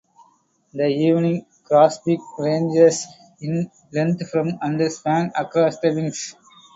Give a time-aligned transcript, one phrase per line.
[0.73, 3.05] The evening grosbeak ranges
[3.39, 6.33] in length from and spans across the wings.